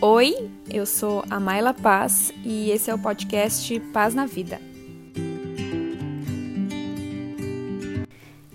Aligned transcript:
Oi, 0.00 0.50
eu 0.70 0.86
sou 0.86 1.24
a 1.28 1.40
Maila 1.40 1.74
Paz 1.74 2.32
e 2.44 2.70
esse 2.70 2.90
é 2.90 2.94
o 2.94 2.98
podcast 2.98 3.80
Paz 3.92 4.14
na 4.14 4.26
Vida. 4.26 4.60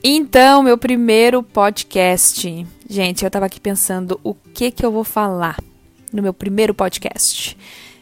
Então, 0.04 0.64
meu 0.64 0.78
primeiro 0.78 1.42
podcast. 1.42 2.68
Gente, 2.90 3.24
eu 3.24 3.32
tava 3.32 3.46
aqui 3.46 3.60
pensando 3.60 4.20
o 4.24 4.34
que 4.34 4.72
que 4.72 4.86
eu 4.86 4.92
vou 4.92 5.04
falar 5.04 5.58
no 6.12 6.22
meu 6.22 6.34
primeiro 6.34 6.74
podcast. 6.74 7.58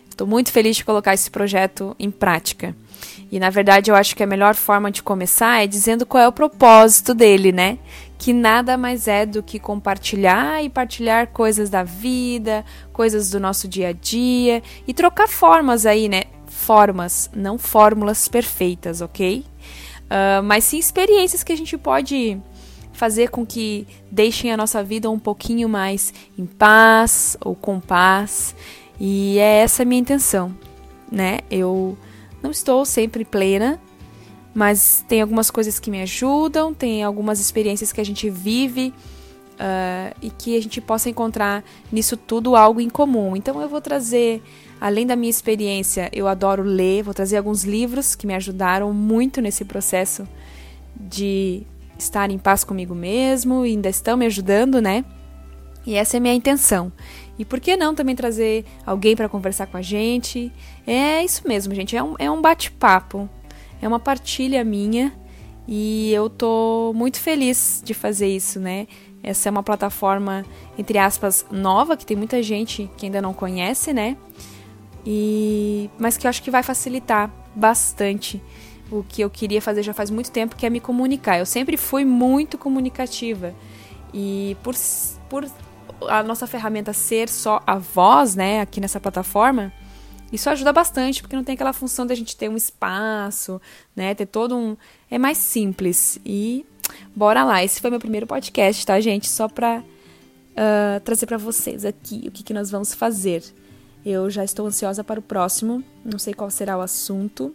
Estou 0.10 0.28
muito 0.28 0.52
feliz 0.52 0.78
de 0.78 0.86
colocar 0.86 1.14
esse 1.14 1.32
projeto 1.32 1.96
em 1.98 2.12
prática. 2.12 2.76
E 3.32 3.40
na 3.40 3.50
verdade 3.50 3.90
eu 3.90 3.96
acho 3.96 4.16
que 4.16 4.22
a 4.22 4.28
melhor 4.28 4.56
forma 4.56 4.92
de 4.92 5.02
começar 5.02 5.64
é 5.64 5.68
dizendo 5.68 6.06
qual 6.06 6.24
é 6.24 6.28
o 6.28 6.32
propósito 6.32 7.14
dele, 7.14 7.52
né? 7.52 7.80
Que 8.22 8.34
nada 8.34 8.78
mais 8.78 9.08
é 9.08 9.26
do 9.26 9.42
que 9.42 9.58
compartilhar 9.58 10.64
e 10.64 10.70
partilhar 10.70 11.30
coisas 11.30 11.72
da 11.72 11.82
vida, 11.82 12.64
coisas 12.94 13.32
do 13.32 13.40
nosso 13.40 13.68
dia 13.68 13.88
a 13.88 13.94
dia 13.94 14.62
e 14.88 14.94
trocar 14.94 15.28
formas 15.28 15.88
aí, 15.88 16.08
né? 16.08 16.26
Formas, 16.46 17.32
não 17.34 17.58
fórmulas 17.58 18.28
perfeitas, 18.28 19.02
ok? 19.02 19.44
Uh, 20.04 20.44
mas 20.44 20.66
sim 20.66 20.78
experiências 20.78 21.44
que 21.44 21.52
a 21.52 21.58
gente 21.58 21.76
pode 21.80 22.40
fazer 22.94 23.32
com 23.32 23.44
que 23.44 23.88
deixem 24.12 24.52
a 24.52 24.58
nossa 24.58 24.84
vida 24.84 25.10
um 25.10 25.18
pouquinho 25.18 25.68
mais 25.68 26.14
em 26.38 26.46
paz 26.46 27.36
ou 27.44 27.56
com 27.56 27.80
paz. 27.80 28.54
E 29.00 29.40
é 29.40 29.64
essa 29.64 29.82
a 29.82 29.86
minha 29.86 30.00
intenção, 30.00 30.56
né? 31.12 31.40
Eu 31.50 31.98
não 32.44 32.52
estou 32.52 32.86
sempre 32.86 33.26
plena, 33.26 33.82
mas 34.54 35.04
tem 35.08 35.22
algumas 35.22 35.50
coisas 35.50 35.80
que 35.80 35.90
me 35.90 36.02
ajudam, 36.02 36.74
tem 36.74 37.04
algumas 37.04 37.40
experiências 37.40 37.92
que 37.92 38.02
a 38.02 38.06
gente 38.06 38.30
vive 38.30 38.94
uh, 39.62 40.16
e 40.22 40.30
que 40.30 40.58
a 40.58 40.62
gente 40.62 40.82
possa 40.82 41.10
encontrar 41.10 41.64
nisso 41.92 42.18
tudo 42.18 42.56
algo 42.56 42.82
em 42.82 42.90
comum. 42.90 43.36
Então 43.36 43.62
eu 43.62 43.70
vou 43.70 43.80
trazer, 43.80 44.42
além 44.80 45.06
da 45.06 45.16
minha 45.16 45.30
experiência, 45.30 46.10
eu 46.12 46.28
adoro 46.28 46.64
ler, 46.64 47.04
vou 47.04 47.14
trazer 47.14 47.38
alguns 47.38 47.64
livros 47.64 48.16
que 48.16 48.28
me 48.28 48.34
ajudaram 48.34 48.92
muito 48.94 49.42
nesse 49.42 49.64
processo 49.64 50.28
de 51.00 51.64
estar 51.98 52.30
em 52.30 52.38
paz 52.38 52.64
comigo 52.64 52.94
mesmo 52.94 53.66
e 53.66 53.72
ainda 53.72 53.90
estão 53.90 54.18
me 54.18 54.26
ajudando, 54.26 54.82
né? 54.82 55.06
E 55.86 55.96
essa 55.96 56.18
é 56.18 56.20
a 56.20 56.22
minha 56.22 56.34
intenção. 56.34 56.92
E 57.40 57.46
por 57.46 57.60
que 57.60 57.76
não 57.76 57.96
também 57.96 58.16
trazer 58.16 58.66
alguém 58.86 59.16
para 59.16 59.28
conversar 59.28 59.66
com 59.66 59.78
a 59.78 59.82
gente? 59.82 60.52
É 60.86 61.24
isso 61.24 61.48
mesmo, 61.48 61.74
gente. 61.74 61.96
É 61.96 62.04
um, 62.04 62.16
é 62.20 62.30
um 62.30 62.40
bate-papo. 62.40 63.28
É 63.82 63.88
uma 63.88 64.00
partilha 64.00 64.64
minha. 64.64 65.14
E 65.68 66.12
eu 66.12 66.30
tô 66.30 66.92
muito 66.96 67.20
feliz 67.20 67.82
de 67.84 67.94
fazer 67.94 68.28
isso, 68.28 68.60
né? 68.60 68.88
Essa 69.24 69.50
é 69.50 69.52
uma 69.52 69.64
plataforma, 69.64 70.44
entre 70.78 70.98
aspas, 70.98 71.46
nova, 71.52 71.96
que 71.96 72.06
tem 72.06 72.18
muita 72.18 72.42
gente 72.42 72.90
que 72.98 73.06
ainda 73.06 73.22
não 73.22 73.34
conhece, 73.34 73.94
né? 73.94 74.18
E 75.06 75.90
mas 75.98 76.18
que 76.18 76.28
eu 76.28 76.30
acho 76.30 76.42
que 76.42 76.52
vai 76.52 76.64
facilitar 76.64 77.32
bastante 77.56 78.42
o 78.92 79.04
que 79.04 79.22
eu 79.22 79.30
queria 79.30 79.62
fazer 79.62 79.84
já 79.84 79.94
faz 79.94 80.10
muito 80.10 80.32
tempo, 80.32 80.56
que 80.56 80.66
é 80.66 80.70
me 80.70 80.80
comunicar. 80.80 81.40
Eu 81.40 81.46
sempre 81.46 81.78
fui 81.78 82.04
muito 82.04 82.58
comunicativa. 82.58 83.54
E 84.14 84.58
por, 84.62 84.76
por 85.30 85.48
a 86.10 86.22
nossa 86.22 86.46
ferramenta 86.46 86.92
ser 86.92 87.30
só 87.30 87.62
a 87.66 87.78
voz, 87.78 88.36
né, 88.36 88.60
aqui 88.60 88.82
nessa 88.82 89.00
plataforma, 89.00 89.72
isso 90.32 90.50
ajuda 90.50 90.72
bastante, 90.72 91.22
porque 91.22 91.36
não 91.36 91.44
tem 91.44 91.56
aquela 91.56 91.74
função 91.74 92.06
da 92.06 92.16
gente 92.16 92.36
ter 92.36 92.50
um 92.50 92.58
espaço, 92.58 93.62
né, 93.96 94.16
ter 94.16 94.26
todo 94.26 94.56
um... 94.56 94.78
É 95.10 95.18
mais 95.18 95.38
simples. 95.38 96.20
E 96.26 96.66
bora 97.16 97.44
lá, 97.44 97.64
esse 97.64 97.82
foi 97.82 97.90
meu 97.90 98.00
primeiro 98.00 98.26
podcast, 98.26 98.86
tá, 98.86 99.00
gente? 99.00 99.28
Só 99.28 99.48
pra 99.48 99.80
uh, 99.82 101.00
trazer 101.02 101.26
para 101.26 101.38
vocês 101.38 101.84
aqui 101.86 102.24
o 102.28 102.32
que, 102.32 102.44
que 102.44 102.54
nós 102.54 102.72
vamos 102.72 102.94
fazer. 102.94 103.44
Eu 104.06 104.30
já 104.30 104.44
estou 104.44 104.66
ansiosa 104.66 105.04
para 105.04 105.20
o 105.20 105.24
próximo, 105.24 105.84
não 106.04 106.18
sei 106.18 106.34
qual 106.34 106.50
será 106.50 106.78
o 106.78 106.82
assunto, 106.82 107.54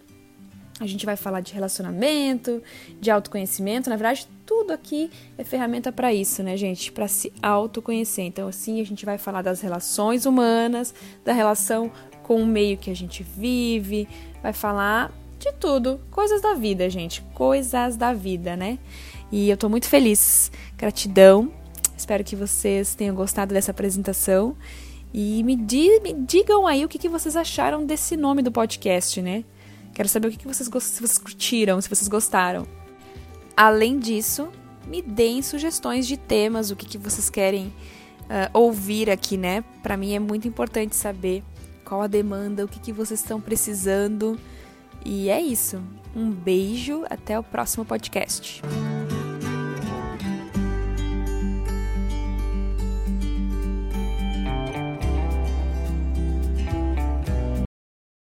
a 0.78 0.86
gente 0.86 1.06
vai 1.06 1.16
falar 1.16 1.40
de 1.40 1.54
relacionamento, 1.54 2.62
de 3.00 3.10
autoconhecimento. 3.10 3.88
Na 3.88 3.96
verdade, 3.96 4.28
tudo 4.44 4.72
aqui 4.72 5.10
é 5.38 5.42
ferramenta 5.42 5.90
para 5.90 6.12
isso, 6.12 6.42
né, 6.42 6.54
gente? 6.56 6.92
Para 6.92 7.08
se 7.08 7.32
autoconhecer. 7.42 8.26
Então, 8.26 8.46
assim, 8.46 8.80
a 8.80 8.84
gente 8.84 9.06
vai 9.06 9.16
falar 9.16 9.40
das 9.40 9.62
relações 9.62 10.26
humanas, 10.26 10.94
da 11.24 11.32
relação 11.32 11.90
com 12.26 12.42
o 12.42 12.46
meio 12.46 12.76
que 12.76 12.90
a 12.90 12.94
gente 12.94 13.22
vive, 13.22 14.08
vai 14.42 14.52
falar 14.52 15.12
de 15.38 15.52
tudo, 15.52 16.00
coisas 16.10 16.42
da 16.42 16.54
vida, 16.54 16.90
gente, 16.90 17.22
coisas 17.32 17.96
da 17.96 18.12
vida, 18.12 18.56
né? 18.56 18.80
E 19.30 19.48
eu 19.48 19.56
tô 19.56 19.68
muito 19.68 19.86
feliz. 19.86 20.50
Gratidão. 20.76 21.52
Espero 21.96 22.24
que 22.24 22.34
vocês 22.34 22.96
tenham 22.96 23.14
gostado 23.14 23.54
dessa 23.54 23.70
apresentação. 23.70 24.56
E 25.14 25.40
me, 25.44 25.54
di 25.54 26.00
me 26.00 26.12
digam 26.12 26.66
aí 26.66 26.84
o 26.84 26.88
que, 26.88 26.98
que 26.98 27.08
vocês 27.08 27.36
acharam 27.36 27.86
desse 27.86 28.16
nome 28.16 28.42
do 28.42 28.50
podcast, 28.50 29.22
né? 29.22 29.44
Quero 29.94 30.08
saber 30.08 30.26
o 30.26 30.30
que, 30.32 30.48
vocês, 30.48 30.68
se 30.68 31.00
vocês 31.00 31.18
curtiram, 31.18 31.80
se 31.80 31.88
vocês 31.88 32.08
gostaram. 32.08 32.66
Além 33.56 34.00
disso, 34.00 34.48
me 34.84 35.00
deem 35.00 35.42
sugestões 35.42 36.08
de 36.08 36.16
temas, 36.16 36.72
o 36.72 36.76
que, 36.76 36.86
que 36.86 36.98
vocês 36.98 37.30
querem 37.30 37.66
uh, 37.66 38.50
ouvir 38.52 39.10
aqui, 39.10 39.36
né? 39.36 39.62
Para 39.80 39.96
mim 39.96 40.12
é 40.12 40.18
muito 40.18 40.48
importante 40.48 40.96
saber 40.96 41.44
qual 41.86 42.02
a 42.02 42.06
demanda, 42.06 42.64
o 42.64 42.68
que, 42.68 42.80
que 42.80 42.92
vocês 42.92 43.20
estão 43.20 43.40
precisando. 43.40 44.38
E 45.04 45.30
é 45.30 45.40
isso. 45.40 45.80
Um 46.14 46.30
beijo, 46.30 47.04
até 47.08 47.38
o 47.38 47.42
próximo 47.42 47.84
podcast. 47.84 48.60